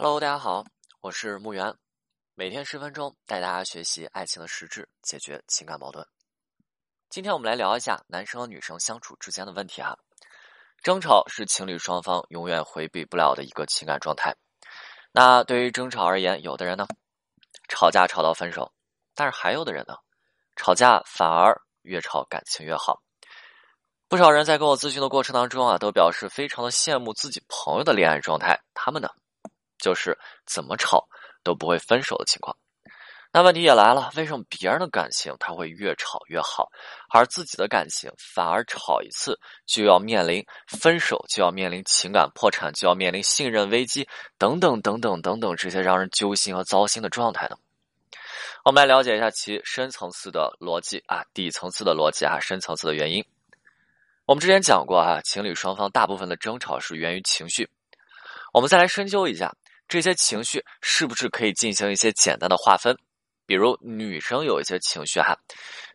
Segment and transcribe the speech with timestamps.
[0.00, 0.64] Hello，大家好，
[1.00, 1.74] 我是木源，
[2.36, 6.06] 每天十分钟带大家学习爱情的实质，解决情感矛盾。
[7.10, 9.96] 今天我们来聊一下男生和女生相处之间的问题啊。
[10.84, 14.32] 争吵是情侣双方永远回避不了的一个情感状态。
[15.10, 16.86] 那对于争吵而言，有的人呢，
[17.68, 18.72] 吵架吵到分手，
[19.16, 19.96] 但是还有的人呢，
[20.54, 23.02] 吵架反而越吵感情越好。
[24.06, 28.56] 不少人在跟我咨询的过程当中啊，都表示非常的羡慕自己朋友的恋爱状态。
[28.74, 29.10] 他们呢，
[29.78, 31.08] 就是怎么吵
[31.42, 32.56] 都不会分手的情况。
[33.30, 36.70] 那问题也来了，为什么别人的感情他会越吵越好，
[37.10, 47.56] 而自己的感情反而吵一次就要面临分手，就要面临情感破产，就要面临信任危机等等等等等等这些让人揪心和糟心的状态呢？
[48.64, 53.22] 我们来了解一下其深层次的逻辑啊，底层次的逻辑啊，深层次的原因。
[54.24, 57.68] 我们之前讲过啊，情侣双方大部分的争吵是源于情绪。
[58.54, 59.54] 我们再来深究一下，
[59.88, 62.96] 这些情绪是不是可以进行一些简单的划分？
[63.46, 65.34] 比如女生有一些情绪哈，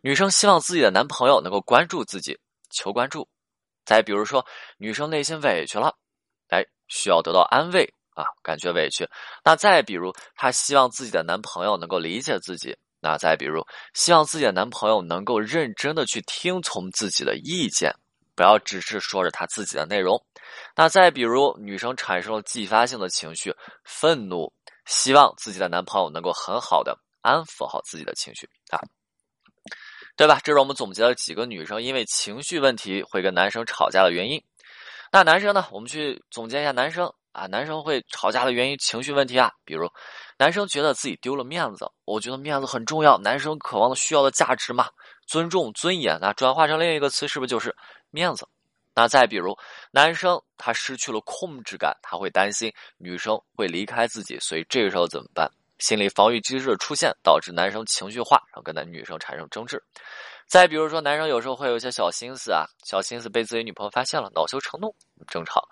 [0.00, 2.38] 女生希望自己的男朋友能够关注自己，
[2.70, 3.28] 求关注；
[3.84, 4.46] 再比如说，
[4.78, 5.94] 女生内心委屈了，
[6.48, 9.06] 哎，需要得到安慰啊，感觉委屈。
[9.44, 17.94] 那再比如，她希望自己的男朋友能够理解自己；那再比如，希望自己的男朋友能够认真的去听从自己的意见。
[18.34, 20.22] 不要只是说着他自己的内容。
[20.76, 24.52] 那再比如，女生产生了继发性的情绪，愤怒，
[24.86, 28.80] 希望自己的男朋友能够很好的安抚好自己的情绪啊，
[30.16, 30.40] 对吧？
[30.42, 34.42] 这是我们总结了几个女生因为情绪问题会跟男生吵架的原因。
[35.10, 35.66] 那男生呢？
[35.70, 39.86] 我们去总结一下男生啊，男生会吵架的原因，情绪问题啊，比如
[40.38, 44.88] 男生觉得自己丢了面子，我觉得面子很重要，男生渴望的需要的价值嘛，
[45.32, 47.74] 尊重、尊严，那转化成另一个词，是不是就是？
[48.10, 48.46] 面子，
[48.94, 49.56] 那再比如，
[49.90, 55.50] 男生他失去了控制感，他会担心女生会离开自己，所以这个时候怎么办？
[55.78, 59.82] 心理防御机制的出现，导致男生情绪化，然后跟男女生产生争执。
[60.52, 64.94] 再比如说，男生有时候会有一些小心思啊，小心思被自己女朋友发现了，恼羞成怒，
[65.26, 65.66] 争吵。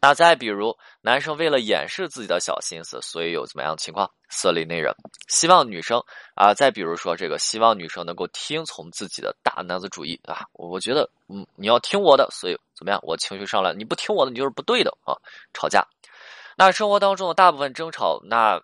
[0.00, 4.10] 那再比如，男生为了掩饰自己的小心思，所以有怎么样情况？
[4.30, 4.90] 色厉内荏，
[5.28, 6.02] 希望女生
[6.34, 6.54] 啊。
[6.54, 10.46] 再比如说，这个希望女生能够听从自己的大男子主义啊。
[10.54, 12.98] 我觉得，嗯，你要听我的，所以怎么样？
[13.02, 15.12] 我情绪上来，你不听我的，你就是不对的啊。
[15.52, 15.86] 吵架。
[16.56, 18.62] 那生活当中的大部分争吵，那。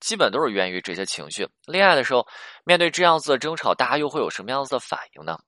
[0.00, 1.48] 基本都是源于这些情绪。
[1.66, 2.26] 恋爱的时候，
[2.64, 5.38] 面对这样子的争吵，大家又会有什么样子的反应呢？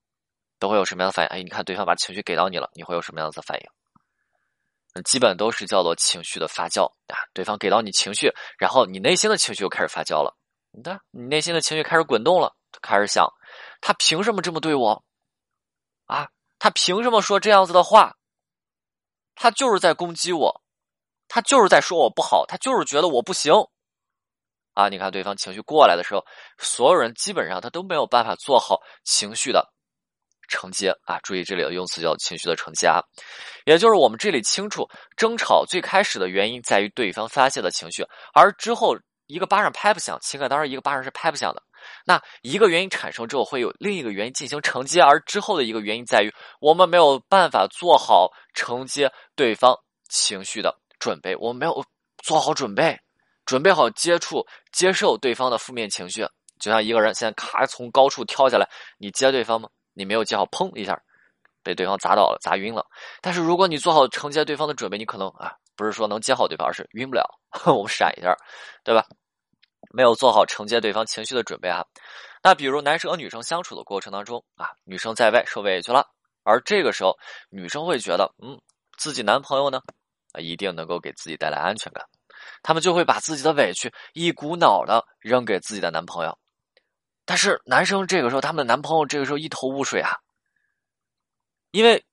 [0.58, 1.28] 都会有什么样的反应？
[1.30, 5.02] 哎，你看对方把情绪给到你了，你会有什么样子的反应？
[5.04, 7.16] 基本都是叫做情绪的发酵啊。
[7.32, 10.36] 对方给到你情绪，然后你内心的情绪又开始发酵了。
[10.70, 13.26] 你的，你内心的情绪开始滚动了，开始想，
[13.80, 15.02] 他凭什么这么对我？
[16.04, 18.16] 啊，他凭什么说这样子的话？
[19.34, 20.62] 他就是在攻击我，
[21.26, 23.52] 他就是在说我不好，他就是觉得我不行。
[24.74, 26.24] 啊，你看对方情绪过来的时候，
[26.58, 29.72] 所有人基本上他都没有办法做好情绪的
[30.48, 31.18] 承接啊。
[31.22, 33.00] 注意这里的用词叫情绪的承接啊，
[33.64, 38.96] 也就是我们这里清楚，争吵最开始的原因在于对方发泄的情绪，而之后
[39.26, 41.62] 一个巴掌拍不响，情感当然一个巴掌是拍不响的。
[42.06, 49.76] 那一个原因产生之后，会有另一个原因进行承接，而之后的一个原因在于我们没有办法做好承接对方
[50.08, 51.84] 情绪的准备，我们没有
[52.18, 52.98] 做好准备。
[53.52, 56.26] 准备好接触、接受对方的负面情绪，
[56.58, 59.68] 就像一个人现在咔从高处跳下来，你接对方吗？
[59.92, 60.98] 你没有接好，砰一下
[61.62, 62.82] 被对方砸倒了、砸晕了。
[63.20, 67.28] 但是如果你做好承接对方的准备，你可能啊，不是说能接好对方，而是晕不了。
[67.66, 68.34] 我们闪一下，
[68.82, 69.04] 对吧？
[69.92, 71.84] 没有做好承接对方情绪的准备啊。
[72.42, 76.06] 那比如男生和女生相处的过程当中啊，女生在外受委屈了，
[76.42, 77.14] 而这个时候
[77.50, 78.58] 女生会觉得，嗯，
[78.96, 79.82] 自己男朋友呢
[80.32, 82.02] 啊，一定能够给自己带来安全感。
[82.62, 86.38] 他们就会把自己的委屈一股脑的扔给自己的男朋友，
[87.24, 90.16] 但是男生这个时候，他们的男朋友这个时候一头雾水啊，
[91.70, 92.04] 因为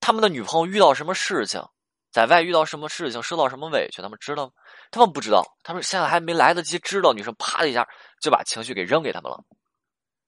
[0.00, 1.62] 他们的女朋友遇到什么事情，
[2.10, 4.52] 在外遇到什么事情，受到什么委屈，他们知道吗？
[4.90, 7.86] 他们不知道，他们现在还没来得及知道，女生啪的一下
[8.20, 9.42] 就把情绪给扔给他们了。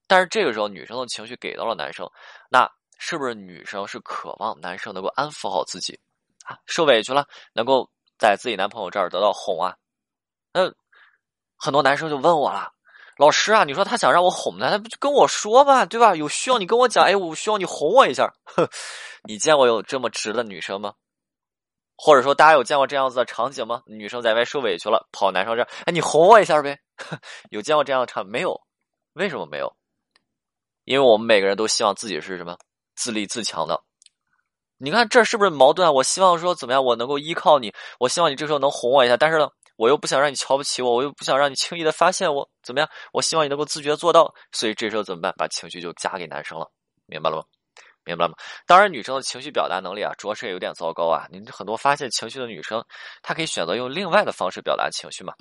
[0.07, 2.09] 但是这个时候，女生的情绪给到了男生，
[2.49, 5.99] 那是不是女生是渴望男生能够安抚好自己
[6.45, 6.57] 啊？
[6.65, 7.89] 受委屈了，能够。
[8.17, 9.75] 在自己男朋友这儿得到哄啊，
[10.53, 10.71] 那
[11.57, 12.71] 很多男生就问我了，
[13.17, 16.15] 老师啊，你说他想让我哄他，他不就跟我说吧，对吧？
[16.15, 18.33] 有需要你跟我讲，哎，我需要你哄我一下。
[19.27, 20.93] 你见过有这么直的女生吗？
[21.97, 23.81] 或者说大家有见过这样子的场景吗？
[23.85, 26.79] 女生在外受委屈了，跑男生这儿，哎，你哄我一下呗？
[27.51, 28.61] 有见过这样的场没有？
[29.13, 29.75] 为什么没有？
[30.83, 32.57] 因为我们每个人都希望自己是什么
[32.95, 33.81] 自立自强的。
[34.77, 35.91] 你看这是不是矛盾啊？
[35.91, 39.15] 我希望说怎么样，我能够依靠你，我希望你这时候能哄我一下。
[39.15, 42.89] 但是呢，我又不想让你瞧不起我，我又不想让你轻易的发现我，怎么样？
[43.13, 44.33] 我希望你能够自觉做到。
[44.51, 45.33] 所以这时候怎么办？
[45.37, 46.69] 把情绪就加给男生了，
[47.05, 47.43] 明白了吗？
[48.03, 48.35] 明白了吗？
[48.67, 51.25] 当然，女生的情绪表达能力啊，着实也有点糟糕啊。
[51.31, 52.83] 你很多发现情绪的女生，
[53.23, 55.33] 她可以选择用另外的方式表达情绪嘛。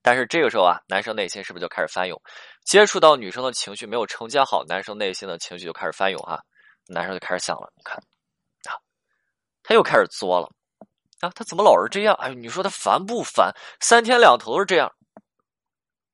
[0.00, 2.18] 但是这个时候啊，男生内心是不是就开始翻涌？
[2.64, 6.40] 接触到女生的情绪没有承接好，男生内心的情绪就开始翻涌啊。
[6.88, 8.02] 男生就开始想了，你看，
[9.72, 10.50] 又开始作了
[11.20, 12.14] 啊，他怎么老是这样？
[12.16, 13.52] 哎，你说他烦不烦？
[13.80, 14.92] 三天两头是这样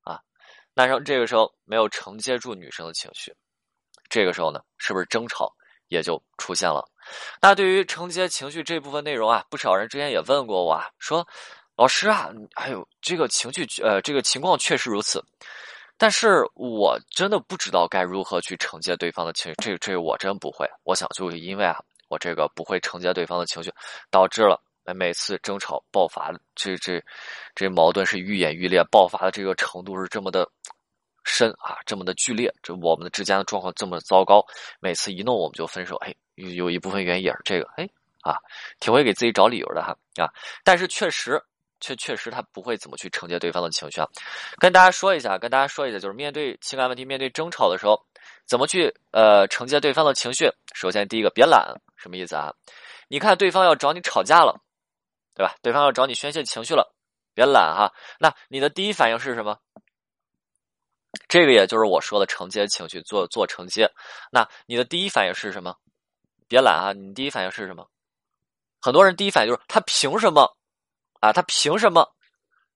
[0.03, 0.21] 啊。
[0.75, 3.35] 男生这个时候没有承接住女生的情绪，
[4.09, 5.53] 这个时候呢，是不是争吵
[5.89, 6.85] 也就出现了？
[7.41, 11.27] 那对于承接情绪这部分内容啊，不少人之前也问过我啊，说。
[11.79, 15.25] 老师啊，哎呦这个情绪，呃，这个情况确实如此，
[15.97, 20.69] 但是我真的不知道该如何去承接对方的情绪，这这我真不会。
[20.83, 21.79] 我想就是因为啊，
[22.09, 23.73] 我这个不会承接对方的情绪，
[24.11, 24.61] 导致了
[24.97, 27.03] 每次争吵爆发这这
[27.55, 30.49] 这矛盾是愈演愈烈，爆发的这个程度是这么的
[31.25, 34.45] 深啊，这么的剧烈，这我们的之间的状况这么糟糕，
[34.81, 37.89] 每次一弄我们就分手，哎，有有一部分原因也是这个，哎
[38.23, 38.37] 啊，
[38.81, 40.29] 挺会给自己找理由的哈啊，
[40.65, 41.43] 但是确实。
[41.81, 44.09] 确确实，他不会怎么去承接对方的情绪啊。
[44.59, 48.05] 跟大家说一下，跟大家说一下，就是面对情感问题、面对争吵的时候，
[48.47, 50.51] 怎么去呃承接对方的情绪。
[50.75, 52.55] 首先，第一个，别懒，什么意思啊？
[53.09, 54.59] 你看对方要找你吵架了，
[55.35, 55.55] 对吧？
[55.61, 56.95] 对方要找你宣泄情绪了，
[57.35, 57.93] 别懒哈。
[58.19, 59.59] 那你的第一反应是什么？
[61.29, 63.91] 这个也就是我说的承接情绪，做做承接。
[64.31, 65.75] 那你的第一反应是什么？
[66.47, 66.93] 别懒啊！
[66.93, 67.87] 你第一反应是什么？
[68.81, 70.57] 很多人第一反应就是他凭什么？
[71.21, 72.09] 啊，他凭什么？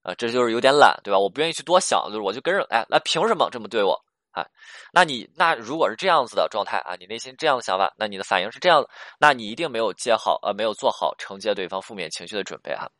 [0.02, 1.18] 啊，这就是有点懒，对吧？
[1.18, 4.04] 我不愿意去多想，就是我就跟着，哎，那凭什么这么对我？
[4.32, 4.44] 啊，
[4.92, 8.88] 那你那如果是这样子的状态啊，你内心这样的想法，那你的反应是这样的，
[9.18, 12.90] 那你一定没有接好，呃，没有做好承接对方负面情绪的准备哈。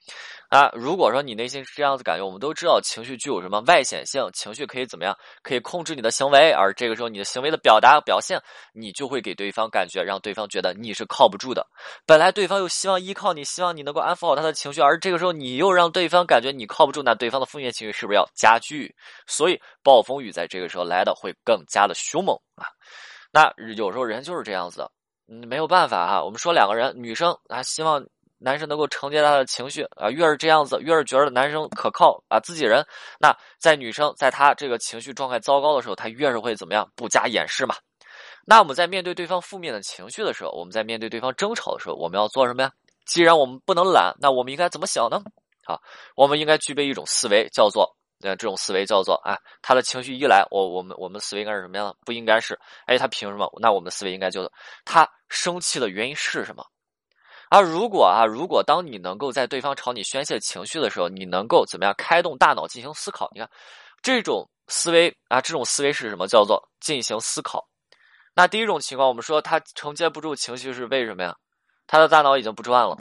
[0.48, 8.38] 啊，如果说你内心是这样子感觉，我们都知道情绪具有什么外显性，情绪可以怎么样，可以控制你的行为，而这个时候你的行为的表达表现，
[8.74, 11.66] 你就会给对方感觉，让对方觉得你是靠不住的。
[12.04, 18.94] 本来对方又希望依靠你，希望你能够安抚好他的情绪，而这个时候你又让对方感觉你靠不住，那对方的负面情绪是不是要加剧？
[19.26, 22.66] 所以暴风雨在这个时候来的会更加的凶猛啊。
[23.30, 24.90] 那有时候人就是这样子，
[25.28, 26.24] 嗯，没有办法哈。
[26.24, 28.04] 我们说两个人，女生啊希望。
[28.44, 32.84] 男生能够承接她的情绪啊，越是这样子，越是觉得男生可靠啊，自己人。
[33.20, 36.90] 那在女生在她这个情绪状态糟糕的时候，她越是会怎么样？
[36.96, 37.76] 不加掩饰嘛。
[38.44, 42.72] 那我们在面对对方负面的情绪的时候，我们在面对对方争吵的时候，我们要做什么呀？
[43.06, 45.22] 既然我们不能懒，那我们应该怎么想呢？
[45.66, 45.78] 啊，
[46.16, 51.96] 我们应该具备一种思维，叫做呃，这种思维叫做啊，他的情绪一来，我我们我们思维应该是什么样的？
[52.04, 53.50] 不应该是哎，他凭什么？
[53.60, 54.50] 那我们思维应该就是
[54.84, 56.64] 他生气的原因是什么？
[57.50, 63.28] 而如果啊，如果当你能够在对方朝你宣泄情绪的时候，你能够怎么样开动大脑进行思考？
[63.34, 63.50] 你看，
[64.00, 66.26] 这种思维啊，这种思维是什么？
[66.26, 67.68] 叫做进行思考。
[68.34, 71.36] 那第一种情况，我们说他承接不住情绪是为什么呀？
[71.86, 72.96] 他的大脑已经不转了。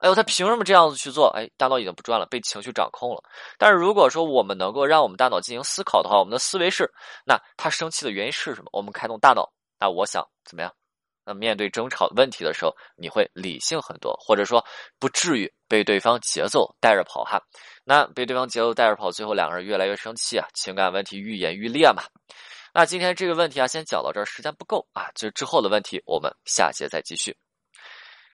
[0.00, 1.28] 哎呦，他凭什么这样子去做？
[1.36, 3.22] 哎，大脑已经不转了，被情绪掌控了。
[3.58, 6.90] 但是如果说我们能够让我们大脑进行思考的话，我们的思维是：
[7.26, 8.70] 那他生气的原因是什么？
[8.72, 9.52] 我们开动大脑。
[9.78, 10.74] 那我想怎么样？
[11.22, 14.64] 那面对争吵问题的时候，你会理性很多，或者说
[14.98, 17.38] 不至于被对方节奏带着跑哈。
[17.84, 22.02] 那被对方节奏带着跑，最后两个人越来越生气啊，情感问题愈演愈烈嘛。
[22.72, 27.36] 那今天这个问题啊，先讲到这儿，时间不够啊，就之后的问题我们下节再继续。